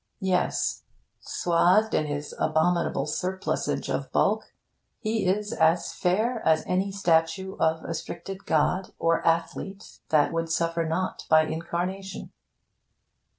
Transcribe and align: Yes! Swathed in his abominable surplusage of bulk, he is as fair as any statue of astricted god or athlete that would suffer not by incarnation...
Yes! 0.19 0.81
Swathed 1.19 1.93
in 1.93 2.07
his 2.07 2.33
abominable 2.39 3.05
surplusage 3.05 3.87
of 3.87 4.11
bulk, 4.11 4.51
he 4.99 5.27
is 5.27 5.53
as 5.53 5.93
fair 5.93 6.41
as 6.43 6.63
any 6.65 6.91
statue 6.91 7.55
of 7.57 7.83
astricted 7.85 8.45
god 8.47 8.93
or 8.97 9.23
athlete 9.23 9.99
that 10.09 10.33
would 10.33 10.49
suffer 10.49 10.85
not 10.85 11.27
by 11.29 11.43
incarnation... 11.43 12.31